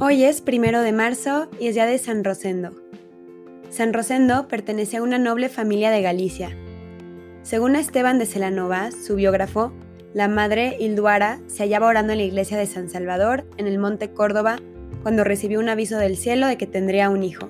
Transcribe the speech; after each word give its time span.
Hoy 0.00 0.22
es 0.22 0.42
primero 0.42 0.82
de 0.82 0.92
marzo 0.92 1.48
y 1.58 1.66
es 1.66 1.74
día 1.74 1.84
de 1.84 1.98
San 1.98 2.22
Rosendo. 2.22 2.70
San 3.68 3.92
Rosendo 3.92 4.46
pertenece 4.46 4.98
a 4.98 5.02
una 5.02 5.18
noble 5.18 5.48
familia 5.48 5.90
de 5.90 6.02
Galicia. 6.02 6.56
Según 7.42 7.74
Esteban 7.74 8.20
de 8.20 8.26
Celanova, 8.26 8.92
su 8.92 9.16
biógrafo, 9.16 9.72
la 10.14 10.28
madre 10.28 10.76
Hilduara 10.78 11.40
se 11.48 11.64
hallaba 11.64 11.88
orando 11.88 12.12
en 12.12 12.18
la 12.18 12.24
iglesia 12.26 12.56
de 12.56 12.66
San 12.66 12.88
Salvador, 12.88 13.44
en 13.56 13.66
el 13.66 13.80
monte 13.80 14.12
Córdoba, 14.12 14.60
cuando 15.02 15.24
recibió 15.24 15.58
un 15.58 15.68
aviso 15.68 15.98
del 15.98 16.16
cielo 16.16 16.46
de 16.46 16.56
que 16.56 16.68
tendría 16.68 17.10
un 17.10 17.24
hijo. 17.24 17.48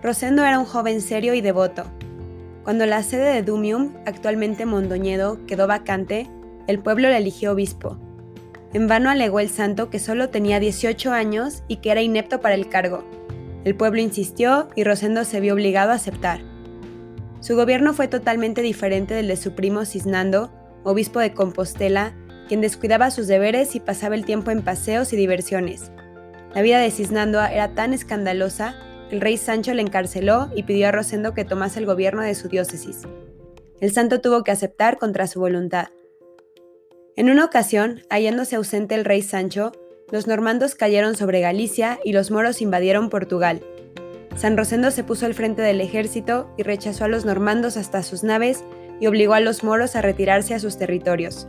Rosendo 0.00 0.44
era 0.44 0.60
un 0.60 0.64
joven 0.64 1.00
serio 1.00 1.34
y 1.34 1.40
devoto. 1.40 1.86
Cuando 2.62 2.86
la 2.86 3.02
sede 3.02 3.34
de 3.34 3.42
Dumium, 3.42 3.94
actualmente 4.06 4.64
Mondoñedo, 4.64 5.44
quedó 5.46 5.66
vacante, 5.66 6.28
el 6.68 6.78
pueblo 6.78 7.08
le 7.08 7.16
eligió 7.16 7.50
obispo 7.50 7.98
en 8.72 8.88
vano 8.88 9.10
alegó 9.10 9.40
el 9.40 9.48
santo 9.48 9.90
que 9.90 9.98
solo 9.98 10.30
tenía 10.30 10.60
18 10.60 11.12
años 11.12 11.62
y 11.68 11.76
que 11.76 11.90
era 11.90 12.02
inepto 12.02 12.40
para 12.40 12.54
el 12.54 12.68
cargo. 12.68 13.04
El 13.64 13.74
pueblo 13.76 14.00
insistió 14.00 14.68
y 14.74 14.84
Rosendo 14.84 15.24
se 15.24 15.40
vio 15.40 15.54
obligado 15.54 15.92
a 15.92 15.96
aceptar. 15.96 16.40
Su 17.40 17.54
gobierno 17.56 17.92
fue 17.92 18.08
totalmente 18.08 18.62
diferente 18.62 19.14
del 19.14 19.28
de 19.28 19.36
su 19.36 19.54
primo 19.54 19.84
Cisnando, 19.84 20.52
obispo 20.84 21.20
de 21.20 21.34
Compostela, 21.34 22.14
quien 22.48 22.60
descuidaba 22.60 23.10
sus 23.10 23.26
deberes 23.26 23.74
y 23.74 23.80
pasaba 23.80 24.14
el 24.14 24.24
tiempo 24.24 24.50
en 24.50 24.62
paseos 24.62 25.12
y 25.12 25.16
diversiones. 25.16 25.92
La 26.54 26.62
vida 26.62 26.78
de 26.78 26.90
Cisnando 26.90 27.40
era 27.40 27.74
tan 27.74 27.92
escandalosa 27.92 28.76
el 29.12 29.20
rey 29.20 29.36
Sancho 29.36 29.74
le 29.74 29.82
encarceló 29.82 30.48
y 30.56 30.62
pidió 30.62 30.88
a 30.88 30.90
Rosendo 30.90 31.34
que 31.34 31.44
tomase 31.44 31.78
el 31.78 31.84
gobierno 31.84 32.22
de 32.22 32.34
su 32.34 32.48
diócesis. 32.48 33.02
El 33.78 33.92
santo 33.92 34.22
tuvo 34.22 34.42
que 34.42 34.52
aceptar 34.52 34.96
contra 34.96 35.26
su 35.26 35.38
voluntad. 35.38 35.88
En 37.14 37.28
una 37.28 37.44
ocasión, 37.44 38.00
hallándose 38.08 38.56
ausente 38.56 38.94
el 38.94 39.04
rey 39.04 39.20
Sancho, 39.20 39.72
los 40.10 40.26
normandos 40.26 40.74
cayeron 40.74 41.14
sobre 41.14 41.40
Galicia 41.40 42.00
y 42.04 42.12
los 42.12 42.30
moros 42.30 42.62
invadieron 42.62 43.10
Portugal. 43.10 43.60
San 44.34 44.56
Rosendo 44.56 44.90
se 44.90 45.04
puso 45.04 45.26
al 45.26 45.34
frente 45.34 45.60
del 45.60 45.82
ejército 45.82 46.48
y 46.56 46.62
rechazó 46.62 47.04
a 47.04 47.08
los 47.08 47.26
normandos 47.26 47.76
hasta 47.76 48.02
sus 48.02 48.24
naves 48.24 48.64
y 48.98 49.08
obligó 49.08 49.34
a 49.34 49.40
los 49.40 49.62
moros 49.62 49.94
a 49.94 50.00
retirarse 50.00 50.54
a 50.54 50.58
sus 50.58 50.78
territorios. 50.78 51.48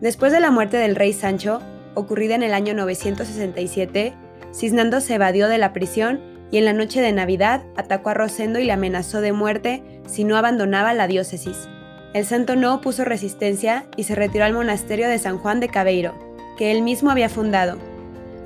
Después 0.00 0.30
de 0.30 0.38
la 0.38 0.52
muerte 0.52 0.76
del 0.76 0.94
rey 0.94 1.12
Sancho, 1.12 1.60
ocurrida 1.94 2.36
en 2.36 2.44
el 2.44 2.54
año 2.54 2.74
967, 2.74 4.14
Cisnando 4.52 5.00
se 5.00 5.14
evadió 5.14 5.48
de 5.48 5.58
la 5.58 5.72
prisión 5.72 6.20
y 6.52 6.58
en 6.58 6.64
la 6.64 6.72
noche 6.72 7.00
de 7.00 7.10
Navidad 7.10 7.64
atacó 7.76 8.10
a 8.10 8.14
Rosendo 8.14 8.60
y 8.60 8.64
le 8.64 8.72
amenazó 8.72 9.20
de 9.20 9.32
muerte 9.32 9.82
si 10.06 10.22
no 10.22 10.36
abandonaba 10.36 10.94
la 10.94 11.08
diócesis. 11.08 11.68
El 12.14 12.24
santo 12.24 12.54
no 12.54 12.72
opuso 12.72 13.04
resistencia 13.04 13.86
y 13.96 14.04
se 14.04 14.14
retiró 14.14 14.44
al 14.44 14.52
monasterio 14.52 15.08
de 15.08 15.18
San 15.18 15.36
Juan 15.36 15.58
de 15.58 15.68
Cabeiro, 15.68 16.14
que 16.56 16.70
él 16.70 16.80
mismo 16.80 17.10
había 17.10 17.28
fundado. 17.28 17.76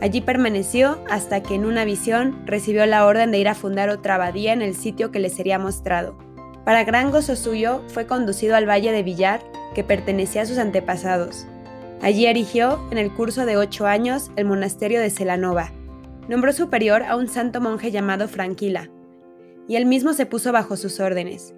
Allí 0.01 0.23
permaneció 0.23 0.99
hasta 1.11 1.43
que 1.43 1.55
en 1.55 1.67
una 1.67 1.85
visión 1.85 2.47
recibió 2.47 2.87
la 2.87 3.05
orden 3.05 3.31
de 3.31 3.39
ir 3.39 3.47
a 3.47 3.55
fundar 3.55 3.91
otra 3.91 4.15
abadía 4.15 4.55
en 4.55 4.63
el 4.63 4.75
sitio 4.75 5.11
que 5.11 5.19
le 5.21 5.29
sería 5.29 5.59
mostrado. 5.59 6.17
Para 6.65 6.85
gran 6.85 7.11
gozo 7.11 7.37
suyo 7.37 7.83
fue 7.89 8.07
conducido 8.07 8.57
al 8.57 8.67
valle 8.67 8.91
de 8.91 9.03
Villar, 9.03 9.43
que 9.75 9.85
pertenecía 9.85 10.43
a 10.43 10.47
sus 10.47 10.57
antepasados. 10.57 11.47
Allí 12.01 12.25
erigió, 12.25 12.81
en 12.91 12.97
el 12.97 13.13
curso 13.13 13.45
de 13.45 13.59
ocho 13.59 13.87
años, 13.87 14.31
el 14.37 14.47
monasterio 14.47 14.99
de 14.99 15.11
Celanova. 15.11 15.73
Nombró 16.27 16.55
superior 16.55 17.03
a 17.03 17.17
un 17.17 17.29
santo 17.29 17.61
monje 17.61 17.91
llamado 17.91 18.29
Franquila, 18.29 18.89
y 19.69 19.77
él 19.77 19.85
mismo 19.85 20.15
se 20.15 20.25
puso 20.25 20.53
bajo 20.53 20.79
sus 20.79 21.01
órdenes. 21.01 21.55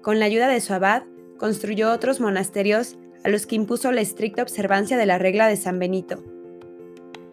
Con 0.00 0.18
la 0.20 0.24
ayuda 0.24 0.48
de 0.48 0.60
su 0.60 0.72
abad, 0.72 1.02
construyó 1.40 1.90
otros 1.90 2.20
monasterios 2.20 2.98
a 3.24 3.30
los 3.30 3.46
que 3.46 3.56
impuso 3.56 3.90
la 3.92 4.02
estricta 4.02 4.42
observancia 4.42 4.98
de 4.98 5.06
la 5.06 5.16
regla 5.16 5.48
de 5.48 5.56
San 5.56 5.78
Benito. 5.78 6.22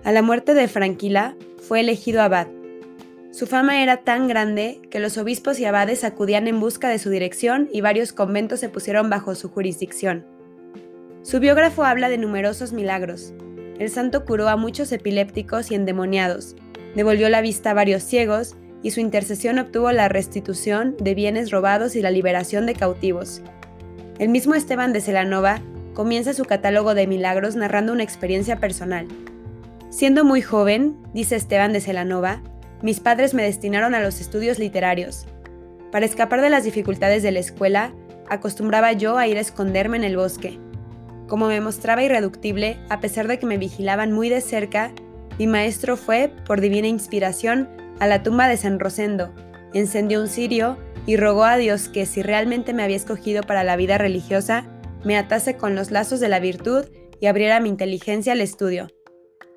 A 0.05 0.13
la 0.13 0.21
muerte 0.21 0.53
de 0.53 0.69
Franquila 0.69 1.35
fue 1.57 1.81
elegido 1.81 2.21
abad. 2.21 2.47
Su 3.31 3.47
fama 3.47 3.83
era 3.83 3.97
tan 3.97 4.29
grande 4.29 4.79
que 4.89 5.01
los 5.01 5.17
obispos 5.17 5.59
y 5.59 5.65
abades 5.65 6.05
acudían 6.05 6.47
en 6.47 6.61
busca 6.61 6.87
de 6.87 6.99
su 6.99 7.09
dirección 7.09 7.67
y 7.73 7.81
varios 7.81 8.13
conventos 8.13 8.61
se 8.61 8.69
pusieron 8.69 9.09
bajo 9.09 9.35
su 9.35 9.49
jurisdicción. 9.49 10.25
Su 11.21 11.41
biógrafo 11.41 11.83
habla 11.83 12.07
de 12.07 12.17
numerosos 12.17 12.71
milagros. 12.71 13.33
El 13.77 13.89
santo 13.89 14.23
curó 14.23 14.47
a 14.47 14.55
muchos 14.55 14.93
epilépticos 14.93 15.69
y 15.69 15.75
endemoniados, 15.75 16.55
devolvió 16.95 17.27
la 17.27 17.41
vista 17.41 17.71
a 17.71 17.73
varios 17.73 18.03
ciegos 18.03 18.55
y 18.81 18.91
su 18.91 19.01
intercesión 19.01 19.59
obtuvo 19.59 19.91
la 19.91 20.07
restitución 20.07 20.95
de 20.97 21.13
bienes 21.13 21.51
robados 21.51 21.97
y 21.97 22.01
la 22.01 22.09
liberación 22.09 22.65
de 22.65 22.73
cautivos. 22.73 23.41
El 24.19 24.29
mismo 24.29 24.55
Esteban 24.55 24.93
de 24.93 25.01
Celanova 25.01 25.61
comienza 25.93 26.33
su 26.33 26.43
catálogo 26.45 26.95
de 26.95 27.05
milagros 27.05 27.55
narrando 27.55 27.93
una 27.93 28.01
experiencia 28.01 28.59
personal. 28.59 29.07
Siendo 29.91 30.25
muy 30.25 30.41
joven, 30.41 30.97
dice 31.13 31.35
Esteban 31.35 31.71
de 31.71 31.81
Celanova, 31.81 32.41
mis 32.81 32.99
padres 32.99 33.35
me 33.35 33.43
destinaron 33.43 33.93
a 33.93 33.99
los 33.99 34.19
estudios 34.19 34.57
literarios. 34.57 35.27
Para 35.91 36.07
escapar 36.07 36.41
de 36.41 36.49
las 36.49 36.63
dificultades 36.63 37.21
de 37.21 37.31
la 37.31 37.39
escuela, 37.39 37.93
acostumbraba 38.27 38.91
yo 38.93 39.19
a 39.19 39.27
ir 39.27 39.37
a 39.37 39.41
esconderme 39.41 39.97
en 39.97 40.03
el 40.03 40.17
bosque. 40.17 40.57
Como 41.27 41.47
me 41.47 41.61
mostraba 41.61 42.01
irreductible, 42.01 42.77
a 42.89 42.99
pesar 42.99 43.27
de 43.27 43.37
que 43.37 43.45
me 43.45 43.59
vigilaban 43.59 44.13
muy 44.13 44.29
de 44.29 44.41
cerca, 44.41 44.91
mi 45.37 45.45
maestro 45.45 45.95
fue, 45.95 46.31
por 46.47 46.59
divina 46.59 46.87
inspiración, 46.87 47.69
a 47.99 48.07
la 48.07 48.23
tumba 48.23 48.47
de 48.47 48.57
San 48.57 48.79
Rosendo, 48.79 49.31
encendió 49.73 50.19
un 50.21 50.27
cirio 50.27 50.77
y 51.07 51.15
rogó 51.15 51.45
a 51.45 51.57
Dios 51.57 51.87
que 51.87 52.05
si 52.05 52.21
realmente 52.21 52.73
me 52.73 52.83
había 52.83 52.97
escogido 52.97 53.41
para 53.41 53.63
la 53.63 53.77
vida 53.77 53.97
religiosa, 53.97 54.65
me 55.03 55.17
atase 55.17 55.55
con 55.55 55.73
los 55.73 55.89
lazos 55.89 56.19
de 56.19 56.27
la 56.27 56.39
virtud 56.39 56.85
y 57.19 57.25
abriera 57.27 57.61
mi 57.61 57.69
inteligencia 57.69 58.33
al 58.33 58.41
estudio. 58.41 58.89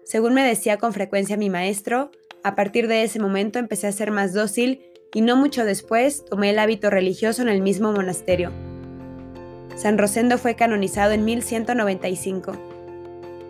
Según 0.05 0.33
me 0.33 0.47
decía 0.47 0.79
con 0.79 0.93
frecuencia 0.95 1.37
mi 1.37 1.51
maestro, 1.51 2.13
a 2.45 2.55
partir 2.55 2.87
de 2.87 3.03
ese 3.03 3.19
momento 3.19 3.59
empecé 3.59 3.89
a 3.89 3.93
ser 3.93 4.13
más 4.13 4.33
dócil 4.33 4.81
y 5.13 5.23
no 5.23 5.37
mucho 5.37 5.65
después 5.65 6.25
tomé 6.25 6.51
el 6.51 6.59
hábito 6.61 6.89
religioso 6.89 7.43
en 7.43 7.49
el 7.49 7.61
mismo 7.63 7.93
monasterio. 7.93 8.53
San 9.75 9.99
Rosendo 9.99 10.39
fue 10.39 10.55
canonizado 10.55 11.13
en 11.13 11.25
1195. 11.25 12.53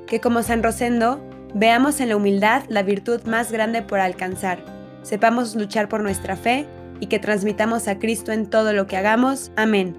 Que 0.06 0.21
como 0.21 0.43
San 0.43 0.62
Rosendo, 0.62 1.21
veamos 1.55 2.00
en 2.00 2.09
la 2.09 2.16
humildad 2.16 2.62
la 2.69 2.83
virtud 2.83 3.22
más 3.25 3.53
grande 3.53 3.83
por 3.83 4.00
alcanzar, 4.00 4.65
sepamos 5.03 5.55
luchar 5.55 5.89
por 5.89 6.03
nuestra 6.03 6.37
fe 6.37 6.66
y 7.00 7.06
que 7.06 7.19
transmitamos 7.19 7.88
a 7.88 7.99
Cristo 7.99 8.33
en 8.33 8.47
todo 8.47 8.72
lo 8.72 8.87
que 8.87 8.97
hagamos. 8.97 9.50
Amén. 9.56 9.97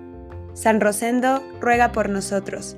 San 0.53 0.79
Rosendo 0.79 1.43
ruega 1.59 1.91
por 1.91 2.09
nosotros. 2.09 2.75